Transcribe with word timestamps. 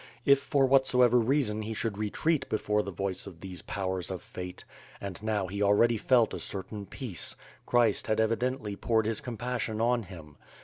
If 0.25 0.39
for 0.39 0.65
whatsoever 0.65 1.19
reason 1.19 1.61
he 1.61 1.75
should 1.75 1.95
retreat 1.95 2.49
before 2.49 2.81
the 2.81 2.89
voice 2.89 3.27
of 3.27 3.39
these 3.39 3.61
.powers 3.61 4.09
of 4.09 4.23
fate; 4.23 4.65
and 4.99 5.21
now 5.21 5.45
he 5.45 5.61
already 5.61 5.95
felt 5.97 6.33
a 6.33 6.39
certain 6.39 6.87
peace, 6.87 7.35
Christ 7.67 8.07
had 8.07 8.19
evidently 8.19 8.75
poured 8.75 9.05
his 9.05 9.21
compassion 9.21 9.79
on 9.79 10.01
him. 10.01 10.37